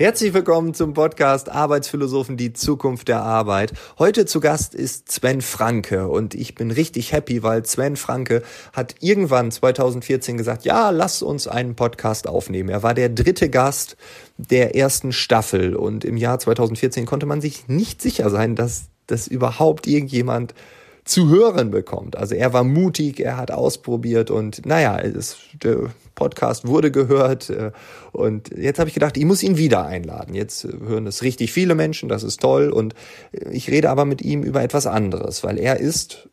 [0.00, 3.74] Herzlich willkommen zum Podcast Arbeitsphilosophen, die Zukunft der Arbeit.
[3.98, 8.94] Heute zu Gast ist Sven Franke und ich bin richtig happy, weil Sven Franke hat
[9.00, 12.70] irgendwann 2014 gesagt, ja, lass uns einen Podcast aufnehmen.
[12.70, 13.98] Er war der dritte Gast
[14.38, 19.26] der ersten Staffel und im Jahr 2014 konnte man sich nicht sicher sein, dass das
[19.26, 20.54] überhaupt irgendjemand
[21.04, 22.16] zu hören bekommt.
[22.16, 25.36] Also er war mutig, er hat ausprobiert und naja, es,
[26.20, 27.72] Podcast wurde gehört äh,
[28.12, 30.34] und jetzt habe ich gedacht, ich muss ihn wieder einladen.
[30.34, 32.94] Jetzt hören es richtig viele Menschen, das ist toll und
[33.50, 36.28] ich rede aber mit ihm über etwas anderes, weil er ist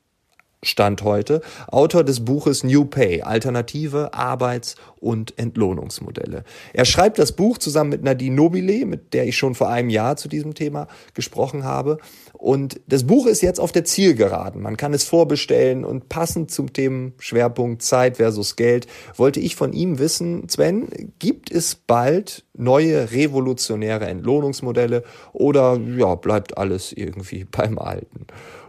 [0.63, 6.43] Stand heute, Autor des Buches New Pay, alternative Arbeits- und Entlohnungsmodelle.
[6.73, 10.17] Er schreibt das Buch zusammen mit Nadine Nobile, mit der ich schon vor einem Jahr
[10.17, 11.99] zu diesem Thema gesprochen habe.
[12.47, 14.61] Und das Buch ist jetzt auf der Zielgeraden.
[14.61, 19.99] Man kann es vorbestellen und passend zum Themenschwerpunkt Zeit versus Geld wollte ich von ihm
[19.99, 20.87] wissen, Sven,
[21.19, 28.27] gibt es bald neue revolutionäre Entlohnungsmodelle oder ja, bleibt alles irgendwie beim Alten?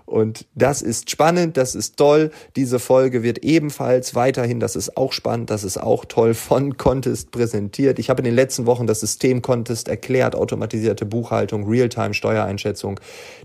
[0.09, 2.31] Und das ist spannend, das ist toll.
[2.57, 7.31] Diese Folge wird ebenfalls weiterhin, das ist auch spannend, das ist auch toll, von Contest
[7.31, 7.99] präsentiert.
[7.99, 12.99] Ich habe in den letzten Wochen das System Contest erklärt, automatisierte Buchhaltung, Realtime Steuereinschätzung.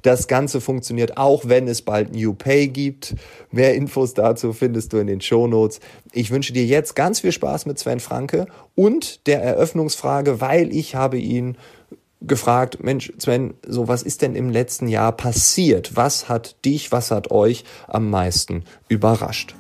[0.04, 3.16] Das Ganze funktioniert auch, wenn es bald New Pay gibt.
[3.52, 5.82] Mehr Infos dazu findest du in den Show Notes.
[6.14, 10.96] Ich wünsche dir jetzt ganz viel Spaß mit Sven Franke und der Eröffnungsfrage, weil ich
[10.96, 11.58] habe ihn
[12.26, 15.96] gefragt, Mensch, Sven, so was ist denn im letzten Jahr passiert?
[15.96, 19.56] Was hat dich, was hat euch am meisten überrascht?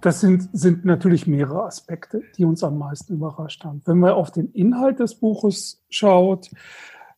[0.00, 3.82] Das sind, sind natürlich mehrere Aspekte, die uns am meisten überrascht haben.
[3.86, 6.48] Wenn man auf den Inhalt des Buches schaut,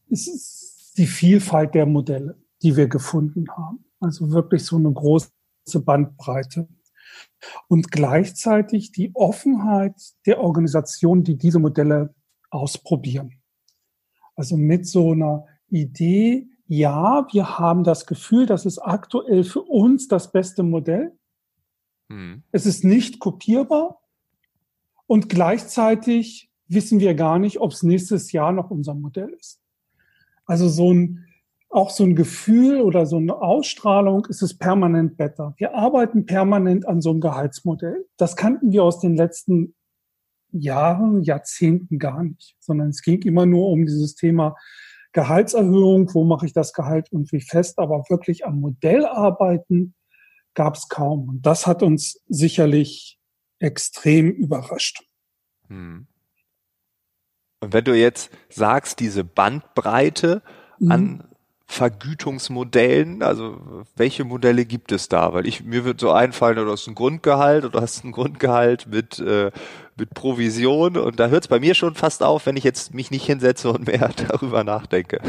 [0.09, 3.85] ist es die Vielfalt der Modelle, die wir gefunden haben.
[4.01, 5.29] Also wirklich so eine große
[5.85, 6.67] Bandbreite
[7.69, 9.95] und gleichzeitig die Offenheit
[10.27, 12.15] der Organisationen, die diese Modelle
[12.51, 13.41] ausprobieren.
[14.37, 20.09] Also mit so einer Idee, ja, wir haben das Gefühl, das ist aktuell für uns
[20.09, 21.13] das beste Modell.
[22.09, 22.43] Hm.
[22.53, 24.01] Es ist nicht kopierbar
[25.07, 29.61] und gleichzeitig wissen wir gar nicht, ob es nächstes Jahr noch unser Modell ist.
[30.45, 31.28] Also so ein
[31.71, 35.55] auch so ein Gefühl oder so eine Ausstrahlung ist es permanent besser.
[35.59, 38.07] Wir arbeiten permanent an so einem Gehaltsmodell.
[38.17, 39.75] Das kannten wir aus den letzten
[40.51, 44.57] Jahren, Jahrzehnten gar nicht, sondern es ging immer nur um dieses Thema
[45.13, 49.95] Gehaltserhöhung, wo mache ich das Gehalt irgendwie fest, aber wirklich am Modell arbeiten
[50.55, 51.29] gab es kaum.
[51.29, 53.19] Und das hat uns sicherlich
[53.59, 55.03] extrem überrascht.
[55.69, 56.07] Hm.
[57.61, 60.43] Und wenn du jetzt sagst, diese Bandbreite
[60.89, 61.23] an mhm.
[61.71, 63.23] Vergütungsmodellen?
[63.23, 63.59] Also
[63.95, 65.35] welche Modelle gibt es da?
[65.35, 69.19] Weil ich mir wird so einfallen, du hast ein Grundgehalt oder hast ein Grundgehalt mit
[69.21, 69.53] äh,
[69.97, 73.11] mit Provision und da hört es bei mir schon fast auf, wenn ich jetzt mich
[73.11, 75.21] nicht hinsetze und mehr darüber nachdenke.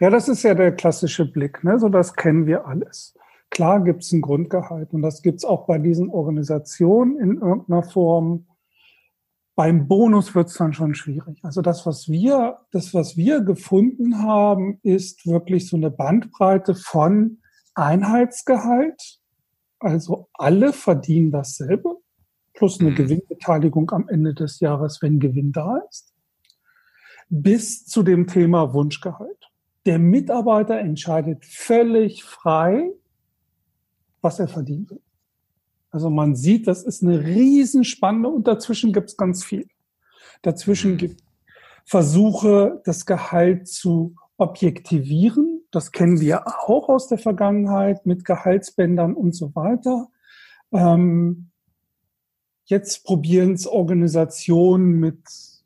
[0.00, 1.78] Ja, das ist ja der klassische Blick, ne?
[1.78, 3.14] So das kennen wir alles.
[3.48, 7.82] Klar gibt es ein Grundgehalt und das gibt es auch bei diesen Organisationen in irgendeiner
[7.82, 8.46] Form
[9.60, 11.38] beim Bonus wird es dann schon schwierig.
[11.42, 17.42] Also das, was wir, das, was wir gefunden haben, ist wirklich so eine Bandbreite von
[17.74, 19.20] Einheitsgehalt.
[19.78, 21.96] Also alle verdienen dasselbe,
[22.54, 22.94] plus eine mhm.
[22.94, 26.14] Gewinnbeteiligung am Ende des Jahres, wenn Gewinn da ist,
[27.28, 29.50] bis zu dem Thema Wunschgehalt.
[29.84, 32.92] Der Mitarbeiter entscheidet völlig frei,
[34.22, 35.02] was er verdienen will.
[35.90, 39.66] Also man sieht, das ist eine Riesenspanne und dazwischen gibt es ganz viel.
[40.42, 40.96] Dazwischen mhm.
[40.98, 41.22] gibt
[41.84, 45.62] Versuche, das Gehalt zu objektivieren.
[45.70, 50.08] Das kennen wir auch aus der Vergangenheit mit Gehaltsbändern und so weiter.
[50.72, 51.50] Ähm,
[52.64, 55.18] jetzt probieren es Organisationen mit,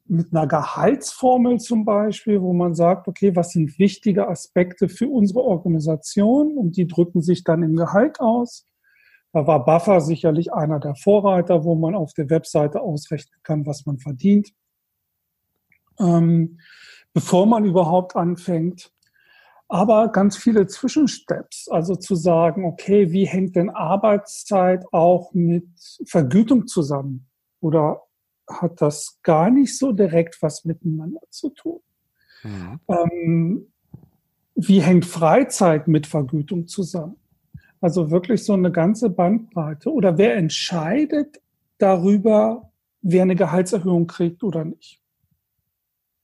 [0.06, 5.42] mit einer Gehaltsformel zum Beispiel, wo man sagt, okay, was sind wichtige Aspekte für unsere
[5.42, 6.56] Organisation?
[6.56, 8.66] Und die drücken sich dann im Gehalt aus.
[9.34, 13.84] Da war Buffer sicherlich einer der Vorreiter, wo man auf der Webseite ausrechnen kann, was
[13.84, 14.54] man verdient.
[15.98, 16.60] Ähm,
[17.12, 18.92] bevor man überhaupt anfängt.
[19.66, 25.66] Aber ganz viele Zwischensteps, also zu sagen, okay, wie hängt denn Arbeitszeit auch mit
[26.06, 27.26] Vergütung zusammen?
[27.58, 28.02] Oder
[28.48, 31.80] hat das gar nicht so direkt was miteinander zu tun?
[32.44, 32.80] Mhm.
[32.86, 33.72] Ähm,
[34.54, 37.16] wie hängt Freizeit mit Vergütung zusammen?
[37.84, 39.92] Also wirklich so eine ganze Bandbreite.
[39.92, 41.42] Oder wer entscheidet
[41.76, 42.72] darüber,
[43.02, 45.02] wer eine Gehaltserhöhung kriegt oder nicht?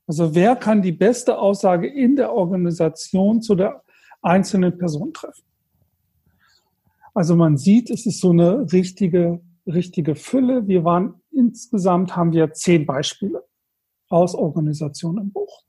[0.07, 3.85] Also wer kann die beste Aussage in der Organisation zu der
[4.23, 5.45] einzelnen Person treffen?
[7.12, 10.67] Also man sieht, es ist so eine richtige, richtige Fülle.
[10.67, 13.45] Wir waren insgesamt haben wir zehn Beispiele
[14.09, 15.65] aus Organisationen im Buch.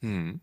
[0.00, 0.40] Hm.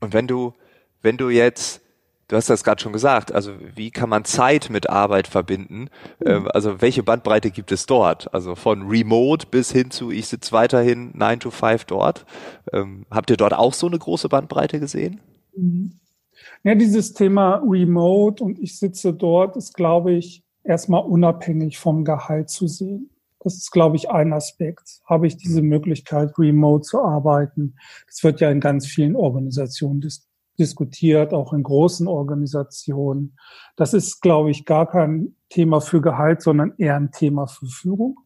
[0.00, 0.54] Und wenn du,
[1.00, 1.83] wenn du jetzt,
[2.28, 5.88] du hast das gerade schon gesagt, also wie kann man Zeit mit Arbeit verbinden?
[6.24, 6.48] Mhm.
[6.52, 8.32] Also welche Bandbreite gibt es dort?
[8.32, 12.24] Also von Remote bis hin zu, ich sitze weiterhin 9 to 5 dort.
[12.72, 15.20] Ähm, habt ihr dort auch so eine große Bandbreite gesehen?
[15.56, 16.00] Mhm.
[16.62, 22.48] Ja, dieses Thema Remote und ich sitze dort ist, glaube ich, erstmal unabhängig vom Gehalt
[22.48, 23.10] zu sehen.
[23.40, 25.02] Das ist, glaube ich, ein Aspekt.
[25.04, 27.76] Habe ich diese Möglichkeit, remote zu arbeiten?
[28.06, 30.26] Das wird ja in ganz vielen Organisationen dis
[30.58, 33.36] diskutiert, auch in großen Organisationen.
[33.76, 38.18] Das ist, glaube ich, gar kein Thema für Gehalt, sondern eher ein Thema für Führung.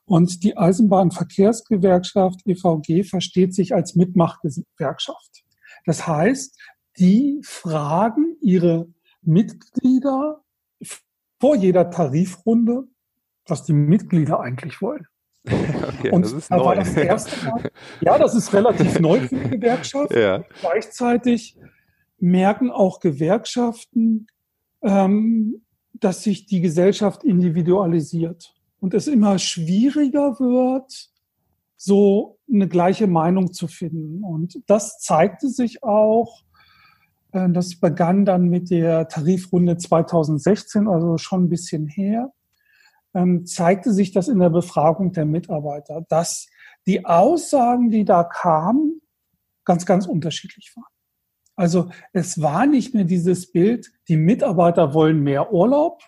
[0.04, 5.44] Und die Eisenbahnverkehrsgewerkschaft EVG versteht sich als Mitmachgewerkschaft.
[5.84, 6.58] Das heißt,
[6.98, 8.88] die fragen ihre
[9.22, 10.42] Mitglieder
[11.40, 12.88] vor jeder Tarifrunde,
[13.46, 15.06] was die Mitglieder eigentlich wollen.
[15.98, 16.64] Okay, und das ist da neu.
[16.64, 20.14] war das erste Mal, ja, das ist relativ neu für die Gewerkschaft.
[20.14, 20.44] Ja.
[20.60, 21.56] Gleichzeitig
[22.20, 24.28] merken auch Gewerkschaften,
[24.82, 25.62] ähm,
[25.94, 31.10] dass sich die Gesellschaft individualisiert und es immer schwieriger wird,
[31.76, 34.22] so eine gleiche Meinung zu finden.
[34.22, 36.44] Und das zeigte sich auch
[37.32, 42.32] äh, das begann dann mit der Tarifrunde 2016, also schon ein bisschen her.
[43.14, 46.48] Ähm, zeigte sich das in der Befragung der Mitarbeiter, dass
[46.86, 49.00] die Aussagen, die da kamen,
[49.64, 50.84] ganz, ganz unterschiedlich waren.
[51.56, 56.02] Also es war nicht mehr dieses Bild, die Mitarbeiter wollen mehr Urlaub,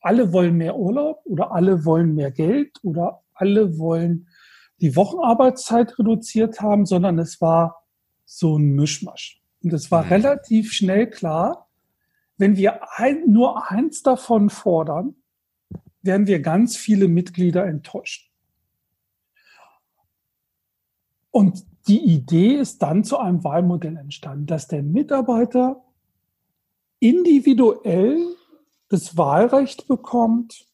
[0.00, 4.28] alle wollen mehr Urlaub oder alle wollen mehr Geld oder alle wollen
[4.80, 7.84] die Wochenarbeitszeit reduziert haben, sondern es war
[8.24, 9.42] so ein Mischmasch.
[9.62, 10.12] Und es war mhm.
[10.12, 11.68] relativ schnell klar,
[12.38, 15.14] wenn wir ein, nur eins davon fordern,
[16.06, 18.30] werden wir ganz viele Mitglieder enttäuscht.
[21.30, 25.84] Und die Idee ist dann zu einem Wahlmodell entstanden, dass der Mitarbeiter
[26.98, 28.34] individuell
[28.88, 30.66] das Wahlrecht bekommt,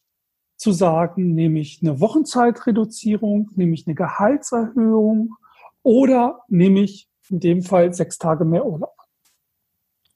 [0.56, 5.34] zu sagen, nehme ich eine Wochenzeitreduzierung, nehme ich eine Gehaltserhöhung
[5.82, 8.96] oder nehme ich in dem Fall sechs Tage mehr Urlaub.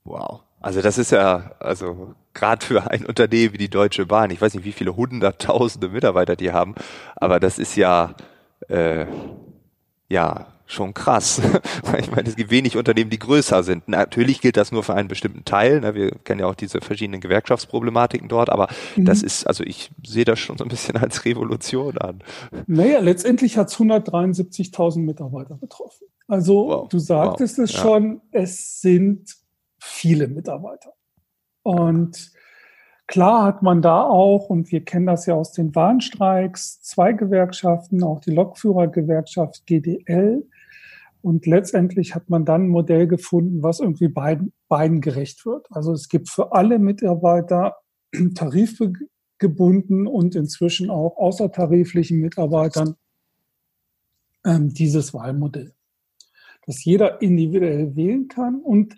[0.05, 0.46] Wow.
[0.61, 4.55] Also das ist ja, also gerade für ein Unternehmen wie die Deutsche Bahn, ich weiß
[4.55, 6.75] nicht, wie viele hunderttausende Mitarbeiter die haben,
[7.15, 8.15] aber das ist ja,
[8.69, 9.07] äh,
[10.09, 11.41] ja, schon krass.
[11.99, 13.89] ich meine, es gibt wenig Unternehmen, die größer sind.
[13.89, 15.81] Natürlich gilt das nur für einen bestimmten Teil.
[15.81, 15.95] Ne?
[15.95, 19.05] Wir kennen ja auch diese verschiedenen Gewerkschaftsproblematiken dort, aber mhm.
[19.05, 22.23] das ist, also ich sehe das schon so ein bisschen als Revolution an.
[22.67, 26.09] Naja, letztendlich hat es 173.000 Mitarbeiter betroffen.
[26.29, 26.89] Also wow.
[26.89, 27.65] du sagtest wow.
[27.65, 27.81] es ja.
[27.81, 29.37] schon, es sind
[29.87, 30.93] viele Mitarbeiter.
[31.63, 32.33] Und
[33.07, 38.03] klar hat man da auch, und wir kennen das ja aus den Warnstreiks, zwei Gewerkschaften,
[38.03, 40.47] auch die Lokführergewerkschaft GDL.
[41.23, 45.67] Und letztendlich hat man dann ein Modell gefunden, was irgendwie beiden, beiden gerecht wird.
[45.71, 47.77] Also es gibt für alle Mitarbeiter
[48.35, 52.95] tarifgebunden und inzwischen auch außertariflichen Mitarbeitern
[54.45, 55.73] ähm, dieses Wahlmodell
[56.67, 58.97] dass jeder individuell wählen kann und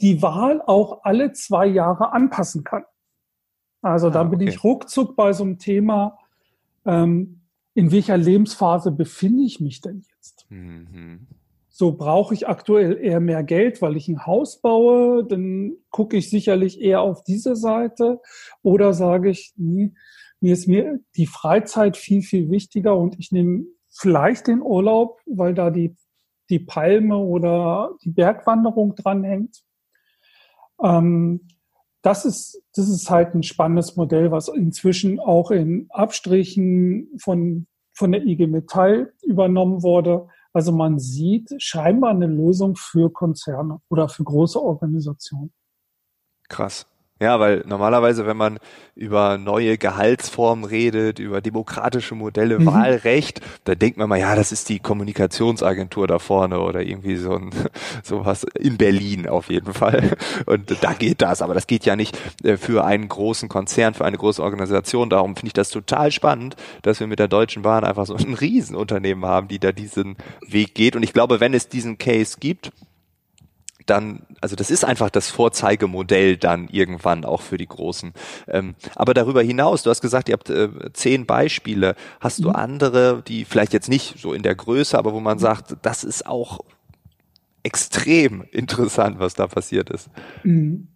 [0.00, 2.84] die Wahl auch alle zwei Jahre anpassen kann.
[3.82, 4.48] Also ah, da bin okay.
[4.50, 6.18] ich ruckzuck bei so einem Thema,
[6.84, 7.40] ähm,
[7.74, 10.46] in welcher Lebensphase befinde ich mich denn jetzt?
[10.50, 11.26] Mhm.
[11.68, 16.30] So brauche ich aktuell eher mehr Geld, weil ich ein Haus baue, dann gucke ich
[16.30, 18.20] sicherlich eher auf diese Seite
[18.62, 19.92] oder sage ich, nee,
[20.40, 25.54] mir ist mir die Freizeit viel, viel wichtiger und ich nehme vielleicht den Urlaub, weil
[25.54, 25.94] da die
[26.50, 29.62] die Palme oder die Bergwanderung dranhängt.
[30.82, 31.48] Ähm,
[32.02, 38.12] das ist, das ist halt ein spannendes Modell, was inzwischen auch in Abstrichen von, von
[38.12, 40.28] der IG Metall übernommen wurde.
[40.52, 45.52] Also man sieht scheinbar eine Lösung für Konzerne oder für große Organisationen.
[46.48, 46.86] Krass.
[47.18, 48.58] Ja, weil normalerweise, wenn man
[48.94, 52.66] über neue Gehaltsformen redet, über demokratische Modelle, mhm.
[52.66, 57.32] Wahlrecht, da denkt man mal, ja, das ist die Kommunikationsagentur da vorne oder irgendwie so
[57.32, 57.50] ein
[58.02, 60.16] sowas in Berlin auf jeden Fall.
[60.44, 64.04] Und da geht das, aber das geht ja nicht äh, für einen großen Konzern, für
[64.04, 65.08] eine große Organisation.
[65.08, 68.34] Darum finde ich das total spannend, dass wir mit der Deutschen Bahn einfach so ein
[68.34, 70.94] Riesenunternehmen haben, die da diesen Weg geht.
[70.94, 72.72] Und ich glaube, wenn es diesen Case gibt,
[73.86, 78.12] dann, also das ist einfach das Vorzeigemodell dann irgendwann auch für die Großen.
[78.48, 81.94] Ähm, aber darüber hinaus, du hast gesagt, ihr habt äh, zehn Beispiele.
[82.20, 82.56] Hast du mhm.
[82.56, 86.26] andere, die vielleicht jetzt nicht so in der Größe, aber wo man sagt, das ist
[86.26, 86.60] auch
[87.62, 90.10] extrem interessant, was da passiert ist?
[90.42, 90.88] Mhm.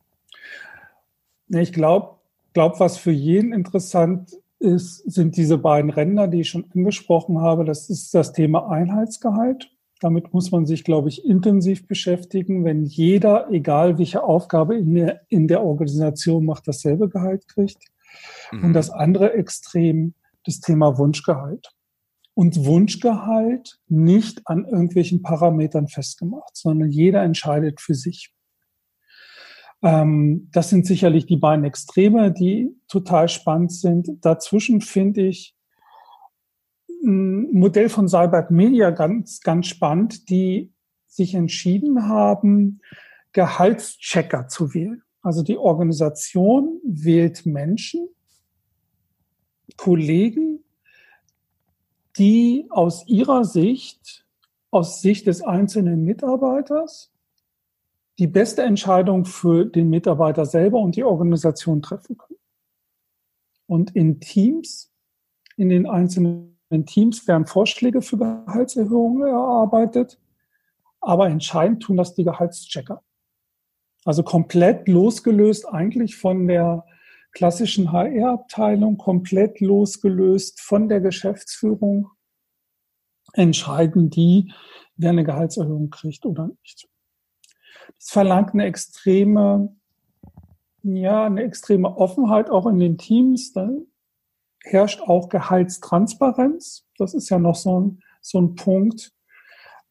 [1.49, 2.17] Ich glaube,
[2.53, 7.65] glaub, was für jeden interessant ist, sind diese beiden Ränder, die ich schon angesprochen habe.
[7.65, 13.51] Das ist das Thema Einheitsgehalt damit muss man sich, glaube ich, intensiv beschäftigen, wenn jeder,
[13.51, 17.85] egal welche Aufgabe in der, in der Organisation macht, dasselbe Gehalt kriegt.
[18.51, 18.65] Mhm.
[18.65, 20.15] Und das andere Extrem,
[20.45, 21.69] das Thema Wunschgehalt.
[22.33, 28.33] Und Wunschgehalt nicht an irgendwelchen Parametern festgemacht, sondern jeder entscheidet für sich.
[29.83, 34.09] Ähm, das sind sicherlich die beiden Extreme, die total spannend sind.
[34.23, 35.55] Dazwischen finde ich
[37.03, 40.73] ein Modell von Cyberg Media ganz, ganz spannend, die
[41.07, 42.81] sich entschieden haben,
[43.33, 45.03] Gehaltschecker zu wählen.
[45.23, 48.09] Also die Organisation wählt Menschen,
[49.77, 50.65] Kollegen,
[52.17, 54.27] die aus ihrer Sicht,
[54.71, 57.13] aus Sicht des einzelnen Mitarbeiters,
[58.19, 62.39] die beste Entscheidung für den Mitarbeiter selber und die Organisation treffen können.
[63.67, 64.93] Und in Teams,
[65.57, 70.19] in den einzelnen in Teams werden Vorschläge für Gehaltserhöhungen erarbeitet,
[71.01, 73.03] aber entscheidend tun das die Gehaltschecker.
[74.05, 76.87] Also komplett losgelöst eigentlich von der
[77.33, 82.09] klassischen HR-Abteilung, komplett losgelöst von der Geschäftsführung,
[83.33, 84.53] entscheiden die,
[84.97, 86.89] wer eine Gehaltserhöhung kriegt oder nicht.
[87.99, 89.77] Das verlangt eine extreme,
[90.83, 93.53] ja, eine extreme Offenheit auch in den Teams
[94.63, 96.85] herrscht auch Gehaltstransparenz.
[96.99, 99.13] Das ist ja noch so ein, so ein Punkt.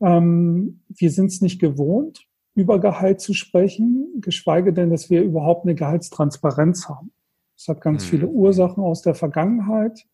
[0.02, 5.66] Ähm, wir sind es nicht gewohnt, über Gehalt zu sprechen, geschweige denn, dass wir überhaupt
[5.66, 7.12] eine Gehaltstransparenz haben.
[7.58, 8.10] Das hat ganz mhm.
[8.10, 10.06] viele Ursachen aus der Vergangenheit.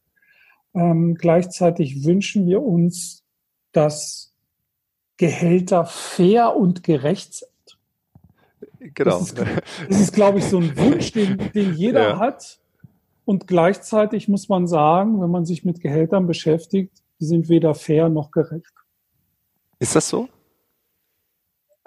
[0.74, 3.24] Ähm, gleichzeitig wünschen wir uns,
[3.72, 4.34] dass
[5.18, 7.50] Gehälter fair und gerecht sind.
[8.94, 9.20] Genau.
[9.20, 9.38] Das ist,
[9.90, 12.20] das ist glaube ich, so ein Wunsch, den, den jeder ja.
[12.20, 12.60] hat.
[13.26, 18.08] Und gleichzeitig muss man sagen, wenn man sich mit Gehältern beschäftigt, die sind weder fair
[18.10, 18.74] noch gerecht.
[19.80, 20.30] Ist das so?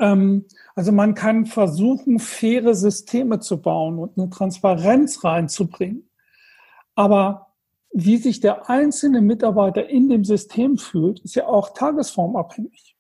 [0.01, 6.09] Ähm, also man kann versuchen, faire Systeme zu bauen und eine Transparenz reinzubringen.
[6.95, 7.55] Aber
[7.93, 12.97] wie sich der einzelne Mitarbeiter in dem System fühlt, ist ja auch tagesformabhängig.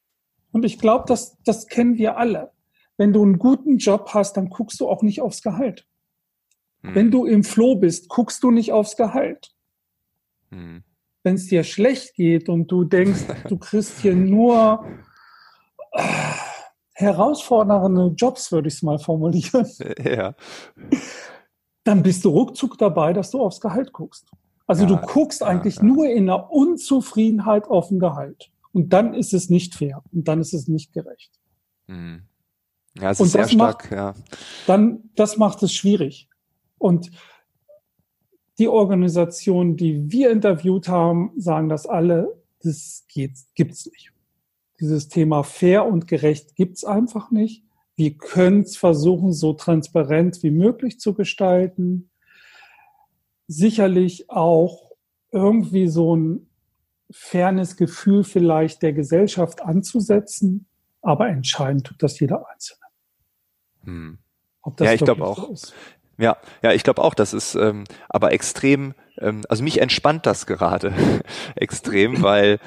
[0.52, 2.52] Und ich glaube, das, das kennen wir alle.
[2.96, 5.87] Wenn du einen guten Job hast, dann guckst du auch nicht aufs Gehalt.
[6.82, 6.94] Hm.
[6.94, 9.54] Wenn du im Flow bist, guckst du nicht aufs Gehalt.
[10.50, 10.82] Hm.
[11.22, 14.86] Wenn es dir schlecht geht und du denkst, du kriegst hier nur
[15.92, 16.02] äh,
[16.94, 19.66] herausfordernde Jobs, würde ich es mal formulieren.
[20.04, 20.34] Ja.
[21.84, 24.30] Dann bist du ruckzuck dabei, dass du aufs Gehalt guckst.
[24.66, 25.82] Also ja, du guckst eigentlich ja.
[25.82, 28.50] nur in der Unzufriedenheit auf ein Gehalt.
[28.72, 31.32] Und dann ist es nicht fair und dann ist es nicht gerecht.
[31.86, 32.22] Hm.
[33.00, 34.14] Ja, es und ist sehr stark, macht, ja.
[34.66, 36.28] Dann, das macht es schwierig.
[36.78, 37.10] Und
[38.58, 44.12] die Organisationen, die wir interviewt haben, sagen das alle, das geht, gibt's nicht.
[44.80, 47.64] Dieses Thema fair und gerecht gibt's einfach nicht.
[47.96, 52.10] Wir können es versuchen, so transparent wie möglich zu gestalten.
[53.48, 54.92] Sicherlich auch
[55.32, 56.48] irgendwie so ein
[57.10, 60.66] fairness Gefühl vielleicht der Gesellschaft anzusetzen,
[61.00, 62.80] aber entscheidend tut das jeder Einzelne.
[63.84, 64.18] Hm.
[64.80, 65.56] ja, ich glaube auch.
[65.56, 65.72] So
[66.18, 70.46] ja, ja, ich glaube auch, das ist ähm, aber extrem, ähm, also mich entspannt das
[70.46, 70.92] gerade
[71.54, 72.58] extrem, weil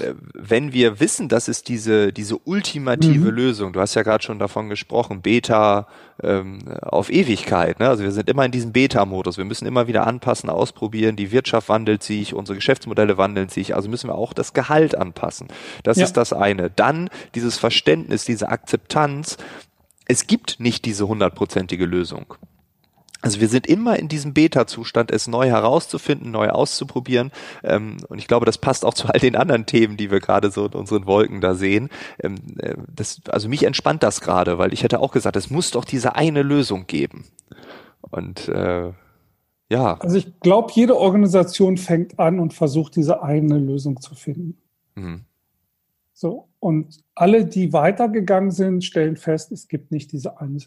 [0.00, 3.36] äh, wenn wir wissen, dass es diese, diese ultimative mhm.
[3.36, 5.86] Lösung, du hast ja gerade schon davon gesprochen, Beta
[6.20, 7.88] ähm, auf Ewigkeit, ne?
[7.88, 11.68] also wir sind immer in diesem Beta-Modus, wir müssen immer wieder anpassen, ausprobieren, die Wirtschaft
[11.68, 15.46] wandelt sich, unsere Geschäftsmodelle wandeln sich, also müssen wir auch das Gehalt anpassen.
[15.84, 16.04] Das ja.
[16.04, 16.70] ist das eine.
[16.70, 19.38] Dann dieses Verständnis, diese Akzeptanz,
[20.06, 22.34] es gibt nicht diese hundertprozentige Lösung.
[23.22, 27.32] Also wir sind immer in diesem Beta-Zustand, es neu herauszufinden, neu auszuprobieren.
[27.62, 30.50] Ähm, und ich glaube, das passt auch zu all den anderen Themen, die wir gerade
[30.50, 31.90] so in unseren Wolken da sehen.
[32.22, 35.70] Ähm, äh, das, also mich entspannt das gerade, weil ich hätte auch gesagt, es muss
[35.70, 37.24] doch diese eine Lösung geben.
[38.00, 38.92] Und äh,
[39.70, 39.98] ja.
[40.00, 44.58] Also ich glaube, jede Organisation fängt an und versucht, diese eine Lösung zu finden.
[44.94, 45.24] Mhm.
[46.12, 50.58] So, und alle, die weitergegangen sind, stellen fest, es gibt nicht diese eine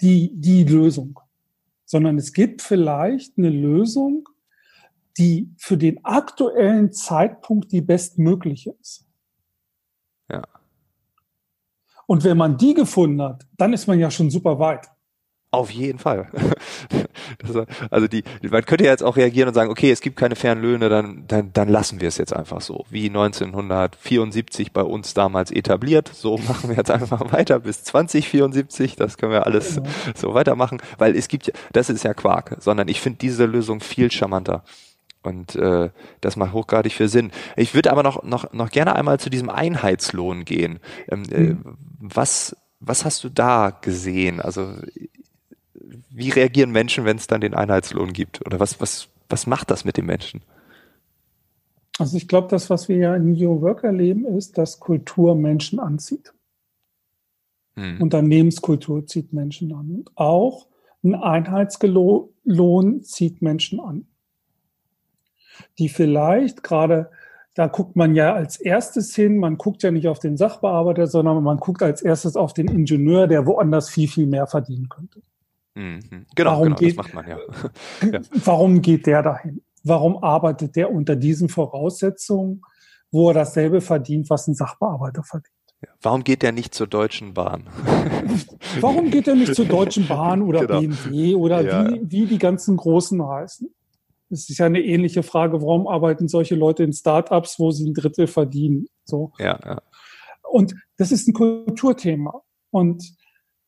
[0.00, 1.20] die, die Lösung,
[1.84, 4.28] sondern es gibt vielleicht eine Lösung,
[5.18, 9.06] die für den aktuellen Zeitpunkt die bestmögliche ist.
[10.30, 10.42] Ja.
[12.06, 14.88] Und wenn man die gefunden hat, dann ist man ja schon super weit.
[15.50, 16.30] Auf jeden Fall.
[17.42, 20.36] Das, also die, man könnte ja jetzt auch reagieren und sagen, okay, es gibt keine
[20.36, 22.84] fairen Löhne, dann, dann, dann lassen wir es jetzt einfach so.
[22.90, 26.10] Wie 1974 bei uns damals etabliert.
[26.12, 28.96] So machen wir jetzt einfach weiter bis 2074.
[28.96, 29.88] Das können wir alles genau.
[30.14, 30.80] so weitermachen.
[30.98, 34.64] Weil es gibt ja, das ist ja Quark, sondern ich finde diese Lösung viel charmanter.
[35.22, 37.30] Und äh, das macht hochgradig viel Sinn.
[37.56, 40.80] Ich würde aber noch, noch, noch gerne einmal zu diesem Einheitslohn gehen.
[41.10, 41.76] Ähm, äh, mhm.
[41.98, 44.40] was, was hast du da gesehen?
[44.40, 44.72] Also
[46.10, 48.44] wie reagieren Menschen, wenn es dann den Einheitslohn gibt?
[48.46, 50.42] Oder was, was, was macht das mit den Menschen?
[51.98, 55.78] Also ich glaube, das, was wir ja in New Work erleben, ist, dass Kultur Menschen
[55.80, 56.32] anzieht.
[57.74, 58.00] Hm.
[58.00, 59.90] Unternehmenskultur zieht Menschen an.
[59.90, 60.66] Und auch
[61.02, 64.06] ein Einheitslohn zieht Menschen an.
[65.78, 67.10] Die vielleicht gerade,
[67.54, 71.42] da guckt man ja als erstes hin, man guckt ja nicht auf den Sachbearbeiter, sondern
[71.42, 75.20] man guckt als erstes auf den Ingenieur, der woanders viel, viel mehr verdienen könnte.
[75.80, 76.26] Mhm.
[76.34, 77.38] Genau, warum genau, geht, das macht man ja.
[78.12, 78.20] ja.
[78.44, 79.62] Warum geht der dahin?
[79.82, 82.60] Warum arbeitet der unter diesen Voraussetzungen,
[83.10, 85.54] wo er dasselbe verdient, was ein Sachbearbeiter verdient?
[86.02, 87.66] Warum geht der nicht zur Deutschen Bahn?
[88.80, 90.80] warum geht er nicht zur Deutschen Bahn oder genau.
[90.80, 91.90] BMW oder ja.
[91.90, 93.74] wie, wie die ganzen Großen heißen?
[94.28, 97.94] Es ist ja eine ähnliche Frage, warum arbeiten solche Leute in Startups, wo sie ein
[97.94, 98.86] Drittel verdienen?
[99.04, 99.32] So.
[99.38, 99.80] Ja, ja.
[100.50, 102.42] Und das ist ein Kulturthema.
[102.70, 103.02] Und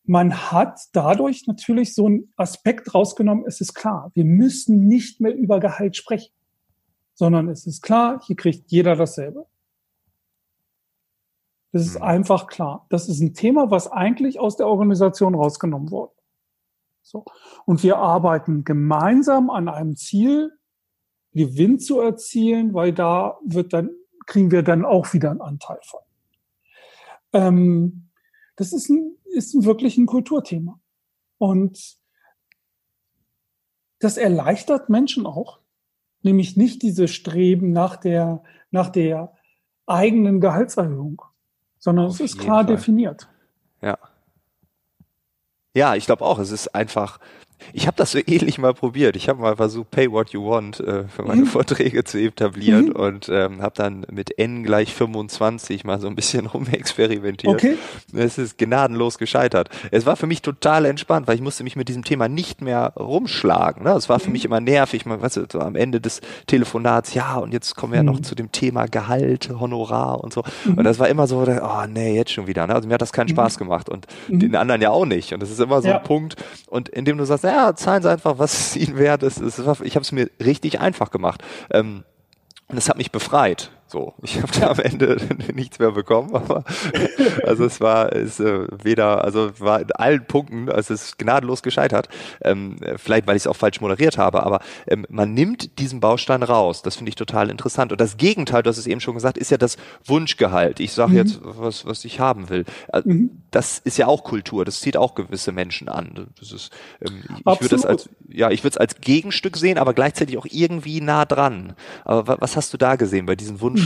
[0.04, 5.34] man hat dadurch natürlich so einen Aspekt rausgenommen, es ist klar, wir müssen nicht mehr
[5.34, 6.32] über Gehalt sprechen,
[7.14, 9.46] sondern es ist klar, hier kriegt jeder dasselbe.
[11.72, 12.02] Das ist mhm.
[12.02, 12.86] einfach klar.
[12.90, 16.12] Das ist ein Thema, was eigentlich aus der Organisation rausgenommen wurde.
[17.02, 17.24] So.
[17.64, 20.52] Und wir arbeiten gemeinsam an einem Ziel,
[21.32, 23.90] Gewinn zu erzielen, weil da wird dann,
[24.26, 26.00] kriegen wir dann auch wieder einen Anteil von.
[27.32, 28.08] Ähm,
[28.56, 30.81] das ist, ein, ist wirklich ein Kulturthema.
[31.38, 31.97] Und
[33.99, 35.61] das erleichtert Menschen auch,
[36.23, 39.35] nämlich nicht diese Streben nach der, nach der
[39.87, 41.23] eigenen Gehaltserhöhung,
[41.79, 42.77] sondern Auf es ist klar Fall.
[42.77, 43.29] definiert.
[43.81, 43.99] Ja.
[45.75, 47.18] Ja, ich glaube auch, es ist einfach,
[47.72, 49.16] ich habe das so ähnlich mal probiert.
[49.16, 51.46] Ich habe mal versucht, Pay What You Want äh, für meine mhm.
[51.46, 52.96] Vorträge zu etablieren mhm.
[52.96, 57.53] und ähm, habe dann mit N gleich 25 mal so ein bisschen rumexperimentiert.
[57.53, 57.77] Okay.
[58.14, 59.68] Es ist gnadenlos gescheitert.
[59.90, 62.92] Es war für mich total entspannt, weil ich musste mich mit diesem Thema nicht mehr
[62.98, 63.85] rumschlagen.
[63.85, 63.90] Ne?
[63.90, 64.33] Es war für mhm.
[64.33, 67.92] mich immer nervig, man, weißt du, so am Ende des Telefonats, ja, und jetzt kommen
[67.92, 68.25] wir ja noch mhm.
[68.25, 70.42] zu dem Thema Gehalt, Honorar und so.
[70.64, 70.75] Mhm.
[70.75, 72.66] Und das war immer so, oh nee, jetzt schon wieder.
[72.66, 72.75] Ne?
[72.75, 73.33] Also mir hat das keinen mhm.
[73.33, 75.33] Spaß gemacht und den anderen ja auch nicht.
[75.33, 75.98] Und das ist immer so ja.
[75.98, 76.37] ein Punkt.
[76.68, 79.40] Und indem du sagst, ja, zahlen Sie einfach, was Ihnen wert ist.
[79.40, 81.42] ich habe es mir richtig einfach gemacht.
[81.70, 82.04] Ähm,
[82.68, 83.70] und das hat mich befreit.
[83.92, 85.18] So, ich habe da am Ende
[85.55, 86.64] nichts mehr bekommen, aber
[87.44, 91.62] also es war es äh, weder, also war in allen Punkten, also es ist gnadenlos
[91.62, 92.09] gescheitert.
[92.40, 96.42] Ähm, vielleicht, weil ich es auch falsch moderiert habe, aber ähm, man nimmt diesen Baustein
[96.42, 96.81] raus.
[96.81, 97.92] Das finde ich total interessant.
[97.92, 99.76] Und das Gegenteil, du hast es eben schon gesagt, ist ja das
[100.07, 100.81] Wunschgehalt.
[100.81, 101.16] Ich sage mhm.
[101.18, 102.64] jetzt, was, was ich haben will.
[102.88, 103.42] Also, mhm.
[103.50, 106.28] Das ist ja auch Kultur, das zieht auch gewisse Menschen an.
[106.40, 106.70] Das ist,
[107.07, 110.46] ähm, ich, würde es als, ja, ich würde es als Gegenstück sehen, aber gleichzeitig auch
[110.48, 111.74] irgendwie nah dran.
[112.07, 113.82] Aber was hast du da gesehen bei diesem Wunsch?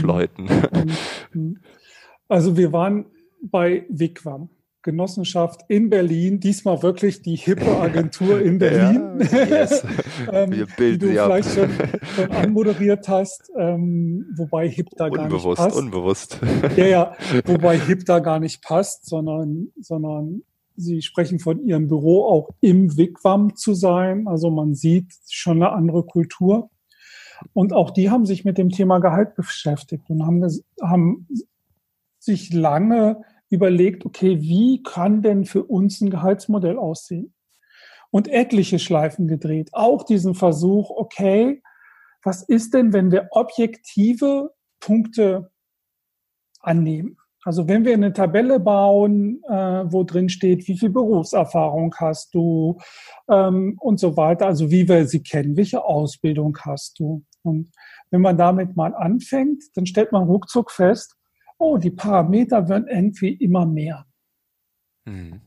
[1.32, 1.58] Mhm.
[2.28, 3.06] Also wir waren
[3.40, 4.50] bei Wigwam.
[4.86, 9.84] Genossenschaft in Berlin, diesmal wirklich die hippe Agentur in Berlin, ja, yes.
[10.32, 11.70] ähm, die du vielleicht schon,
[12.14, 15.76] schon, anmoderiert hast, ähm, wobei hip da gar nicht passt.
[15.76, 16.76] Unbewusst, unbewusst.
[16.76, 17.12] Ja, ja,
[17.46, 20.42] wobei hip da gar nicht passt, sondern, sondern
[20.76, 24.28] sie sprechen von ihrem Büro auch im Wigwam zu sein.
[24.28, 26.70] Also man sieht schon eine andere Kultur.
[27.52, 30.46] Und auch die haben sich mit dem Thema Gehalt beschäftigt und haben,
[30.82, 31.28] haben
[32.18, 37.34] sich lange überlegt, okay, wie kann denn für uns ein Gehaltsmodell aussehen?
[38.10, 39.70] Und etliche Schleifen gedreht.
[39.72, 41.62] Auch diesen Versuch, okay,
[42.22, 45.50] was ist denn, wenn wir objektive Punkte
[46.60, 47.18] annehmen?
[47.46, 52.76] Also wenn wir eine Tabelle bauen, äh, wo drin steht, wie viel Berufserfahrung hast du
[53.28, 57.22] ähm, und so weiter, also wie wir sie kennen, welche Ausbildung hast du.
[57.42, 57.70] Und
[58.10, 61.14] wenn man damit mal anfängt, dann stellt man ruckzuck fest,
[61.56, 64.06] oh, die Parameter werden irgendwie immer mehr.
[65.04, 65.40] Mhm.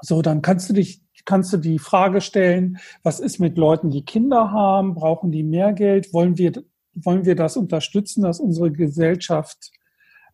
[0.00, 4.04] So, dann kannst du dich, kannst du die Frage stellen, was ist mit Leuten, die
[4.04, 4.94] Kinder haben?
[4.94, 6.12] Brauchen die mehr Geld?
[6.12, 6.54] Wollen wir,
[6.94, 9.70] wollen wir das unterstützen, dass unsere Gesellschaft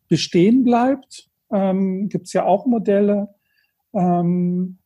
[0.08, 1.28] bestehen bleibt.
[1.52, 3.34] Ähm, Gibt es ja auch Modelle,
[3.94, 4.78] ähm,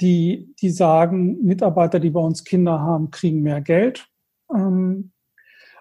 [0.00, 4.08] die, die sagen, Mitarbeiter, die bei uns Kinder haben, kriegen mehr Geld.
[4.54, 5.12] Ähm,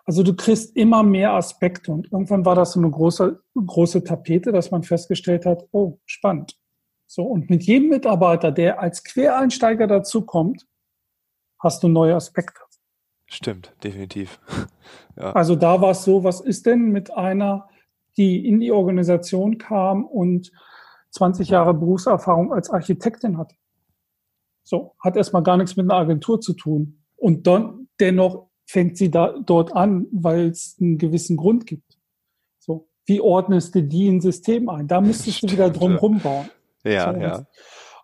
[0.06, 4.52] also du kriegst immer mehr Aspekte und irgendwann war das so eine große, große Tapete,
[4.52, 6.58] dass man festgestellt hat, oh, spannend.
[7.06, 10.68] So, und mit jedem Mitarbeiter, der als Quereinsteiger dazukommt,
[11.60, 12.60] hast du neue Aspekte.
[13.28, 14.40] Stimmt, definitiv.
[15.16, 15.32] ja.
[15.34, 17.70] Also da war es so, was ist denn mit einer
[18.20, 20.52] die in die Organisation kam und
[21.12, 23.56] 20 Jahre Berufserfahrung als Architektin hat.
[24.64, 27.02] So, hat erstmal gar nichts mit einer Agentur zu tun.
[27.16, 31.98] Und dann dennoch fängt sie da dort an, weil es einen gewissen Grund gibt.
[32.60, 34.88] So, wie ordnest du die in System ein?
[34.88, 36.50] Da müsstest du wieder drum rumbauen.
[36.84, 37.46] Ja, so, ja.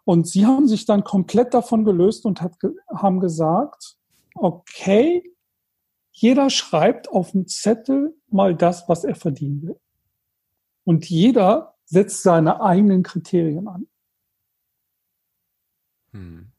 [0.06, 2.54] Und sie haben sich dann komplett davon gelöst und hat,
[2.90, 3.98] haben gesagt,
[4.34, 5.24] okay,
[6.12, 9.80] jeder schreibt auf dem Zettel mal das, was er verdienen will.
[10.86, 13.88] Und jeder setzt seine eigenen Kriterien an.
[16.12, 16.52] Hm.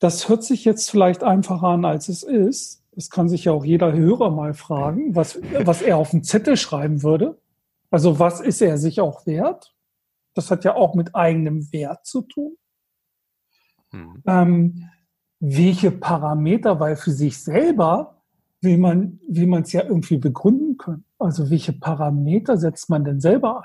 [0.00, 2.84] Das hört sich jetzt vielleicht einfacher an, als es ist.
[2.92, 6.56] Das kann sich ja auch jeder Hörer mal fragen, was, was er auf den Zettel
[6.56, 7.40] schreiben würde.
[7.90, 9.74] Also was ist er sich auch wert?
[10.34, 12.56] Das hat ja auch mit eigenem Wert zu tun.
[13.90, 14.22] Hm.
[14.26, 14.90] Ähm,
[15.40, 18.22] welche Parameter, weil für sich selber
[18.60, 21.04] will man, will man es ja irgendwie begründen können.
[21.18, 23.64] Also welche Parameter setzt man denn selber an?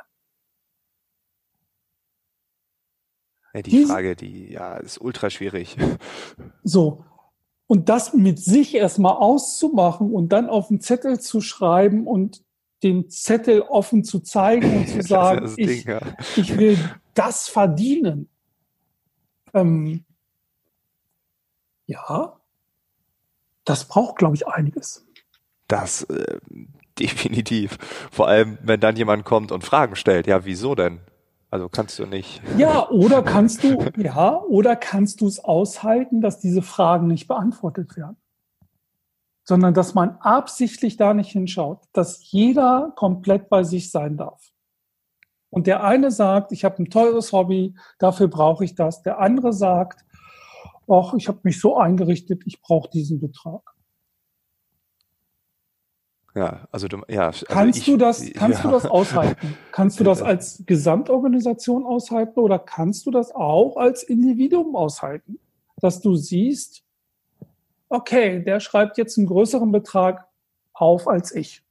[3.54, 5.78] Ja, die Dies, Frage, die ja ist ultra schwierig.
[6.64, 7.06] So.
[7.68, 12.44] Und das mit sich erstmal auszumachen und dann auf den Zettel zu schreiben und
[12.84, 16.02] den Zettel offen zu zeigen und zu sagen, ja ich, Ding, ja.
[16.36, 16.78] ich will
[17.14, 18.30] das verdienen.
[19.54, 20.04] Ähm,
[21.86, 22.40] ja,
[23.66, 25.06] das braucht, glaube ich, einiges.
[25.68, 26.40] Das äh,
[27.00, 27.78] definitiv.
[28.12, 30.28] Vor allem, wenn dann jemand kommt und Fragen stellt.
[30.28, 31.00] Ja, wieso denn?
[31.50, 32.42] Also kannst du nicht.
[32.58, 37.96] Ja, oder kannst du, ja, oder kannst du es aushalten, dass diese Fragen nicht beantwortet
[37.96, 38.18] werden?
[39.44, 44.42] Sondern dass man absichtlich da nicht hinschaut, dass jeder komplett bei sich sein darf.
[45.52, 49.04] Und der eine sagt, ich habe ein teures Hobby, dafür brauche ich das.
[49.04, 50.04] Der andere sagt,
[50.90, 53.62] ach, ich habe mich so eingerichtet, ich brauche diesen Betrag.
[56.36, 57.28] Ja, also du, ja.
[57.28, 58.70] Also kannst ich, du das, kannst ja.
[58.70, 59.58] du das aushalten?
[59.72, 65.40] Kannst du das als Gesamtorganisation aushalten oder kannst du das auch als Individuum aushalten?
[65.78, 66.84] Dass du siehst,
[67.90, 70.28] okay, der schreibt jetzt einen größeren Betrag
[70.74, 71.64] auf als ich.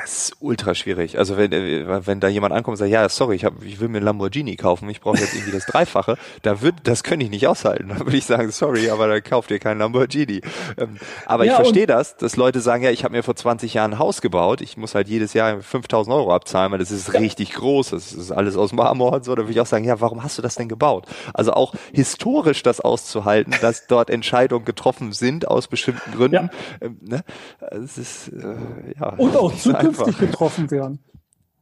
[0.00, 1.18] Das ist ultra schwierig.
[1.18, 3.88] Also wenn, äh, wenn da jemand ankommt und sagt, ja, sorry, ich, hab, ich will
[3.88, 7.30] mir einen Lamborghini kaufen, ich brauche jetzt irgendwie das Dreifache, da wird, das könnte ich
[7.30, 7.88] nicht aushalten.
[7.88, 10.40] Da würde ich sagen, sorry, aber dann kauft ihr keinen Lamborghini.
[10.76, 13.74] Ähm, aber ja, ich verstehe das, dass Leute sagen, ja, ich habe mir vor 20
[13.74, 17.14] Jahren ein Haus gebaut, ich muss halt jedes Jahr 5000 Euro abzahlen, weil das ist
[17.14, 19.34] richtig groß, das ist alles aus Marmor und so.
[19.34, 21.06] Da würde ich auch sagen, ja, warum hast du das denn gebaut?
[21.32, 26.34] Also auch historisch das auszuhalten, dass dort Entscheidungen getroffen sind aus bestimmten Gründen.
[26.34, 26.50] Ja.
[26.80, 27.24] Ähm, ne?
[27.60, 28.56] Das ist, äh,
[28.98, 29.10] ja.
[29.16, 29.52] Und auch
[29.92, 30.98] zukünftig getroffen werden.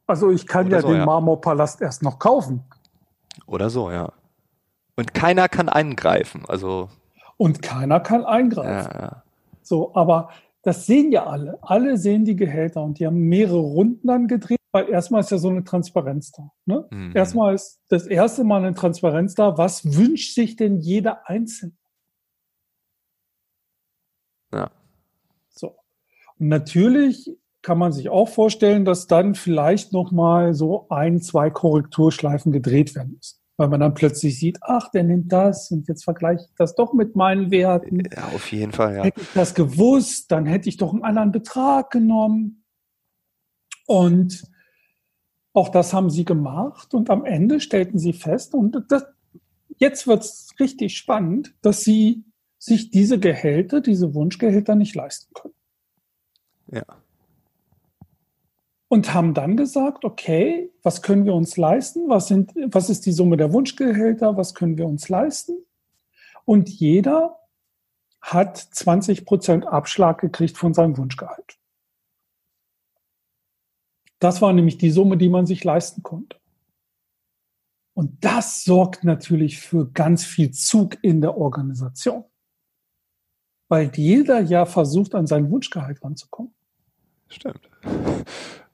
[0.05, 1.05] Also ich kann Oder ja so, den ja.
[1.05, 2.63] Marmorpalast erst noch kaufen.
[3.45, 4.11] Oder so, ja.
[4.95, 6.89] Und keiner kann eingreifen, also.
[7.37, 8.91] Und keiner kann eingreifen.
[8.93, 9.23] Ja, ja.
[9.61, 10.29] So, aber
[10.61, 11.57] das sehen ja alle.
[11.61, 15.37] Alle sehen die Gehälter und die haben mehrere Runden dann gedreht, weil erstmal ist ja
[15.37, 16.51] so eine Transparenz da.
[16.65, 16.87] Ne?
[16.89, 17.11] Mhm.
[17.15, 19.57] Erstmal ist das erste Mal eine Transparenz da.
[19.57, 21.73] Was wünscht sich denn jeder Einzelne?
[24.53, 24.71] Ja.
[25.49, 25.75] So.
[26.39, 31.49] Und natürlich kann man sich auch vorstellen, dass dann vielleicht noch mal so ein, zwei
[31.49, 33.39] Korrekturschleifen gedreht werden müssen.
[33.55, 36.93] Weil man dann plötzlich sieht, ach, der nimmt das und jetzt vergleiche ich das doch
[36.93, 38.03] mit meinen Werten.
[38.11, 39.03] Ja, auf jeden Fall, ja.
[39.03, 42.65] Hätte ich das gewusst, dann hätte ich doch einen anderen Betrag genommen.
[43.85, 44.43] Und
[45.53, 49.05] auch das haben sie gemacht und am Ende stellten sie fest, und das,
[49.77, 52.25] jetzt wird es richtig spannend, dass sie
[52.57, 55.53] sich diese Gehälter, diese Wunschgehälter nicht leisten können.
[56.71, 57.02] Ja
[58.93, 62.09] und haben dann gesagt, okay, was können wir uns leisten?
[62.09, 64.37] Was, sind, was ist die Summe der Wunschgehälter?
[64.37, 65.65] Was können wir uns leisten?
[66.45, 67.39] Und jeder
[68.21, 71.57] hat 20 Prozent Abschlag gekriegt von seinem Wunschgehalt.
[74.19, 76.37] Das war nämlich die Summe, die man sich leisten konnte.
[77.95, 82.25] Und das sorgt natürlich für ganz viel Zug in der Organisation.
[83.69, 86.53] Weil jeder ja versucht, an sein Wunschgehalt ranzukommen.
[87.27, 87.67] Stimmt.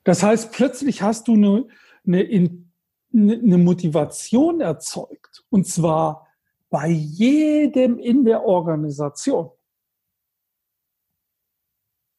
[0.10, 1.68] Das heißt, plötzlich hast du eine,
[2.04, 2.66] eine,
[3.14, 5.44] eine Motivation erzeugt.
[5.52, 6.28] Und zwar
[6.72, 9.52] bei jedem in der Organisation.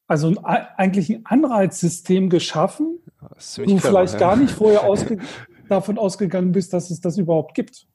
[0.07, 0.37] Also ein,
[0.77, 2.99] eigentlich ein Anreizsystem geschaffen,
[3.57, 5.17] du clever, vielleicht gar nicht vorher ausge
[5.67, 7.89] davon ausgegangen bist, dass es das überhaupt gibt.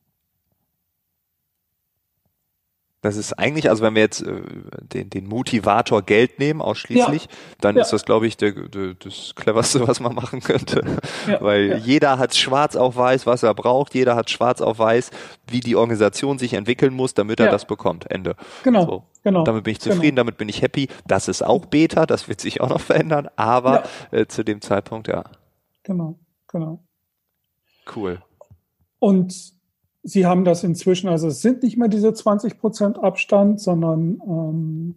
[3.07, 4.43] Das ist eigentlich, also wenn wir jetzt äh,
[4.93, 7.31] den, den Motivator Geld nehmen, ausschließlich, ja.
[7.61, 7.83] dann ja.
[7.83, 10.83] ist das, glaube ich, der, der, das cleverste, was man machen könnte.
[11.27, 11.41] Ja.
[11.41, 15.11] Weil jeder hat schwarz auf weiß, was er braucht, jeder hat schwarz auf weiß,
[15.49, 18.09] wie die Organisation sich entwickeln muss, damit er das bekommt.
[18.11, 18.37] Ende.
[18.63, 18.87] Genau.
[18.87, 19.05] So.
[19.23, 19.43] Genau.
[19.45, 20.21] Damit bin ich zufrieden, genau.
[20.21, 20.89] damit bin ich happy.
[21.07, 25.09] Das ist auch Beta, das wird sich auch noch verändern, aber äh, zu dem Zeitpunkt,
[25.09, 25.25] ja.
[25.83, 26.85] Genau, genau.
[27.95, 28.23] Cool.
[28.99, 29.56] Und
[30.09, 34.95] Sie haben das inzwischen, also es sind nicht mehr diese 20 Prozent Abstand, sondern ähm,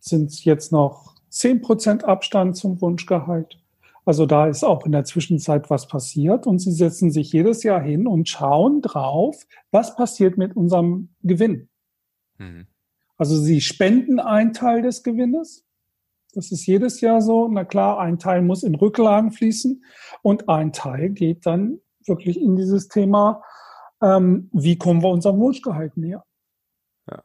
[0.00, 3.62] sind jetzt noch 10 Prozent Abstand zum Wunschgehalt.
[4.04, 7.80] Also da ist auch in der Zwischenzeit was passiert und sie setzen sich jedes Jahr
[7.80, 11.68] hin und schauen drauf, was passiert mit unserem Gewinn.
[12.38, 12.66] Mhm.
[13.16, 15.64] Also sie spenden einen Teil des Gewinnes.
[16.34, 17.46] Das ist jedes Jahr so.
[17.46, 19.84] Na klar, ein Teil muss in Rücklagen fließen
[20.22, 23.42] und ein Teil geht dann wirklich in dieses Thema,
[24.02, 26.24] ähm, wie kommen wir unserem Wunschgehalt näher.
[27.10, 27.22] Ja.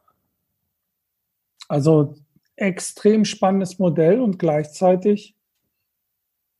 [1.68, 2.14] Also
[2.56, 5.36] extrem spannendes Modell und gleichzeitig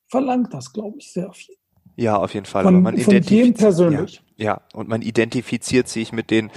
[0.09, 1.57] verlangt das, glaube ich, sehr viel.
[1.97, 2.65] Ja, auf jeden Fall.
[2.65, 4.17] Von, Aber man von jedem persönlich.
[4.17, 4.23] Ja.
[4.37, 6.51] Ja, und man identifiziert sich mit den,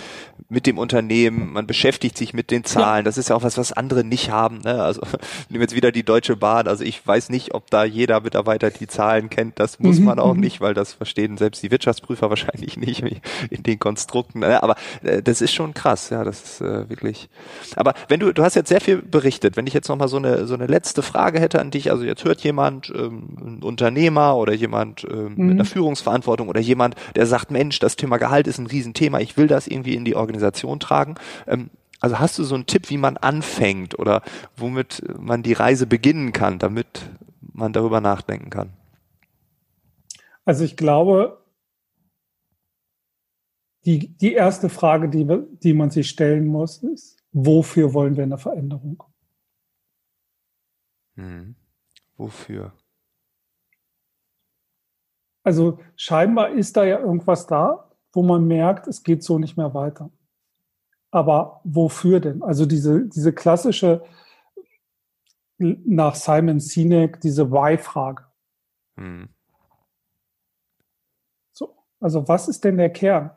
[0.49, 2.99] mit dem Unternehmen, man beschäftigt sich mit den Zahlen.
[2.99, 3.03] Ja.
[3.03, 4.59] Das ist ja auch was, was andere nicht haben.
[4.59, 4.81] Ne?
[4.81, 5.01] Also
[5.49, 6.67] nehmen jetzt wieder die Deutsche Bahn.
[6.67, 9.59] Also ich weiß nicht, ob da jeder Mitarbeiter die Zahlen kennt.
[9.59, 10.05] Das muss mhm.
[10.05, 10.39] man auch mhm.
[10.39, 13.03] nicht, weil das verstehen selbst die Wirtschaftsprüfer wahrscheinlich nicht
[13.51, 14.39] in den Konstrukten.
[14.39, 14.63] Ne?
[14.63, 16.09] Aber äh, das ist schon krass.
[16.09, 17.29] Ja, das ist äh, wirklich.
[17.75, 19.55] Aber wenn du, du hast jetzt sehr viel berichtet.
[19.55, 21.91] Wenn ich jetzt noch mal so eine so eine letzte Frage hätte an dich.
[21.91, 25.45] Also jetzt hört jemand, ähm, ein Unternehmer oder jemand ähm, mhm.
[25.45, 29.19] mit einer Führungsverantwortung oder jemand, der sagt, Mensch Mensch, das Thema Gehalt ist ein Riesenthema,
[29.19, 31.15] ich will das irgendwie in die Organisation tragen.
[31.47, 34.21] Ähm, also hast du so einen Tipp, wie man anfängt oder
[34.55, 37.09] womit man die Reise beginnen kann, damit
[37.41, 38.69] man darüber nachdenken kann?
[40.45, 41.43] Also ich glaube,
[43.83, 45.27] die, die erste Frage, die,
[45.61, 49.03] die man sich stellen muss, ist, wofür wollen wir eine Veränderung?
[51.15, 51.55] Hm.
[52.15, 52.71] Wofür?
[55.47, 59.73] Also scheinbar ist da ja irgendwas da, wo man merkt, es geht so nicht mehr
[59.73, 60.11] weiter.
[61.09, 62.43] Aber wofür denn?
[62.43, 64.03] Also diese, diese klassische,
[65.57, 68.25] nach Simon Sinek, diese Why-Frage.
[68.99, 69.29] Hm.
[71.53, 73.31] So, also was ist denn der Kern?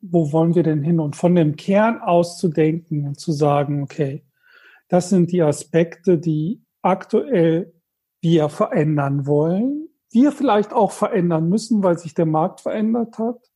[0.00, 0.98] Wo wollen wir denn hin?
[0.98, 4.24] Und von dem Kern aus zu denken und zu sagen, okay,
[4.88, 7.74] das sind die Aspekte, die aktuell
[8.22, 13.50] wir verändern wollen wir vielleicht auch verändern müssen, weil sich der Markt verändert hat.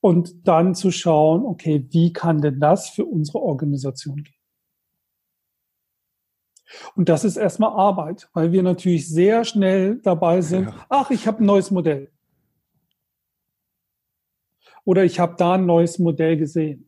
[0.00, 4.34] Und dann zu schauen, okay, wie kann denn das für unsere Organisation gehen?
[6.94, 10.86] Und das ist erstmal Arbeit, weil wir natürlich sehr schnell dabei sind, ja.
[10.88, 12.12] ach, ich habe ein neues Modell.
[14.84, 16.84] Oder ich habe da ein neues Modell gesehen.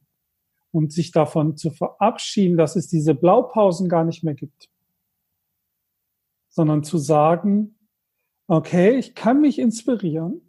[0.72, 4.68] Und sich davon zu verabschieden, dass es diese Blaupausen gar nicht mehr gibt.
[6.48, 7.79] Sondern zu sagen,
[8.50, 10.40] Okay, ich kann mich inspirieren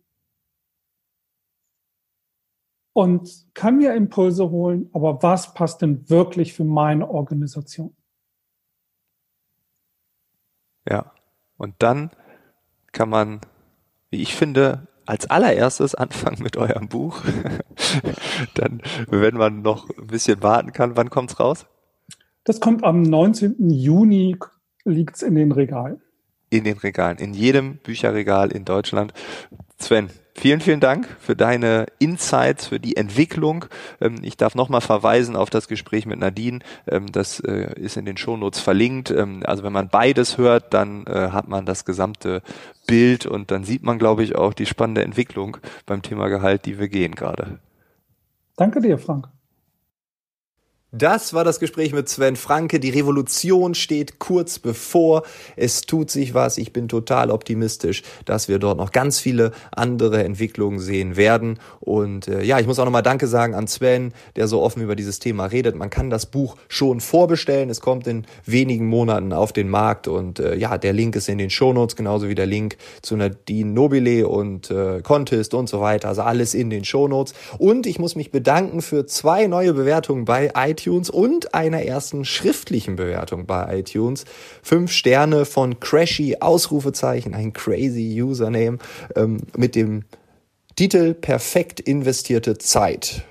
[2.93, 7.95] und kann mir Impulse holen, aber was passt denn wirklich für meine Organisation?
[10.89, 11.13] Ja,
[11.57, 12.09] und dann
[12.91, 13.41] kann man,
[14.09, 17.23] wie ich finde, als allererstes anfangen mit eurem Buch.
[18.55, 21.67] dann, wenn man noch ein bisschen warten kann, wann kommt's raus?
[22.45, 23.69] Das kommt am 19.
[23.69, 24.39] Juni,
[24.85, 26.01] liegt's in den Regalen
[26.51, 29.13] in den Regalen, in jedem Bücherregal in Deutschland.
[29.79, 33.65] Sven, vielen, vielen Dank für deine Insights, für die Entwicklung.
[33.99, 36.59] Ähm, ich darf nochmal verweisen auf das Gespräch mit Nadine.
[36.87, 39.09] Ähm, das äh, ist in den Shownotes verlinkt.
[39.09, 42.43] Ähm, also wenn man beides hört, dann äh, hat man das gesamte
[42.85, 46.77] Bild und dann sieht man, glaube ich, auch die spannende Entwicklung beim Thema Gehalt, die
[46.77, 47.59] wir gehen gerade.
[48.57, 49.29] Danke dir, Frank.
[50.93, 52.81] Das war das Gespräch mit Sven Franke.
[52.81, 55.23] Die Revolution steht kurz bevor.
[55.55, 56.57] Es tut sich was.
[56.57, 61.59] Ich bin total optimistisch, dass wir dort noch ganz viele andere Entwicklungen sehen werden.
[61.79, 64.97] Und äh, ja, ich muss auch nochmal Danke sagen an Sven, der so offen über
[64.97, 65.77] dieses Thema redet.
[65.77, 67.69] Man kann das Buch schon vorbestellen.
[67.69, 70.09] Es kommt in wenigen Monaten auf den Markt.
[70.09, 73.71] Und äh, ja, der Link ist in den Shownotes, genauso wie der Link zu Nadine
[73.71, 76.09] Nobile und äh, Contest und so weiter.
[76.09, 77.33] Also alles in den Shownotes.
[77.59, 82.25] Und ich muss mich bedanken für zwei neue Bewertungen bei iTunes iTunes und einer ersten
[82.25, 84.25] schriftlichen Bewertung bei iTunes.
[84.63, 88.79] Fünf Sterne von Crashy, Ausrufezeichen, ein crazy Username
[89.15, 90.03] ähm, mit dem
[90.75, 93.23] Titel Perfekt investierte Zeit.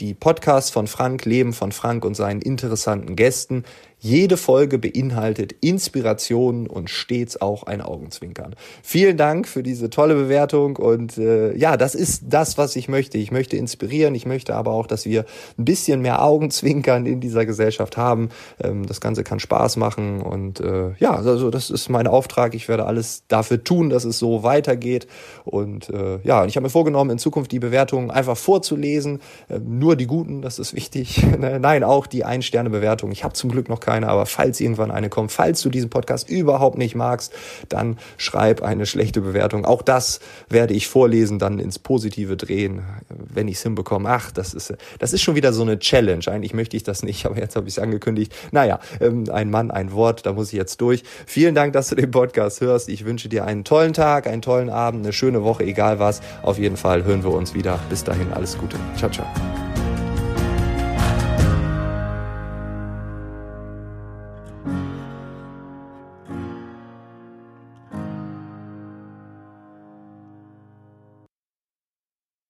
[0.00, 3.64] Die Podcasts von Frank leben von Frank und seinen interessanten Gästen.
[4.04, 8.54] Jede Folge beinhaltet Inspirationen und stets auch ein Augenzwinkern.
[8.82, 13.16] Vielen Dank für diese tolle Bewertung und äh, ja, das ist das, was ich möchte.
[13.16, 15.24] Ich möchte inspirieren, ich möchte aber auch, dass wir
[15.58, 18.28] ein bisschen mehr Augenzwinkern in dieser Gesellschaft haben.
[18.62, 22.54] Ähm, das Ganze kann Spaß machen und äh, ja, also das ist mein Auftrag.
[22.54, 25.06] Ich werde alles dafür tun, dass es so weitergeht
[25.46, 29.96] und äh, ja, ich habe mir vorgenommen, in Zukunft die Bewertungen einfach vorzulesen, äh, nur
[29.96, 31.24] die guten, das ist wichtig.
[31.38, 33.10] Nein, auch die Ein-Sterne-Bewertung.
[33.10, 35.88] Ich habe zum Glück noch keine keine, aber falls irgendwann eine kommt, falls du diesen
[35.88, 37.32] Podcast überhaupt nicht magst,
[37.68, 39.64] dann schreib eine schlechte Bewertung.
[39.64, 44.08] Auch das werde ich vorlesen, dann ins Positive drehen, wenn ich es hinbekomme.
[44.08, 46.24] Ach, das ist, das ist schon wieder so eine Challenge.
[46.26, 48.34] Eigentlich möchte ich das nicht, aber jetzt habe ich es angekündigt.
[48.50, 51.04] Naja, ähm, ein Mann, ein Wort, da muss ich jetzt durch.
[51.24, 52.88] Vielen Dank, dass du den Podcast hörst.
[52.88, 56.20] Ich wünsche dir einen tollen Tag, einen tollen Abend, eine schöne Woche, egal was.
[56.42, 57.78] Auf jeden Fall hören wir uns wieder.
[57.88, 58.76] Bis dahin, alles Gute.
[58.96, 59.26] Ciao, ciao.